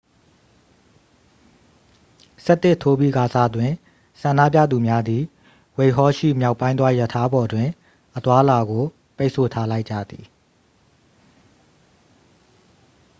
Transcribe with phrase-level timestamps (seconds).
[2.45, 3.71] 11:00 ထိုးပြီးကာစတွင်
[4.21, 5.23] ဆန္ဒပြသူများသည်
[5.77, 7.67] ဝှိုက်ဟောလ် ရှိ မြောက်ပိုင်းသွားရထားပေါ်တွင်
[8.17, 8.83] အသွားအလာကို
[9.17, 10.25] ပိတ်ဆို့ထားလိုက်ကြသည်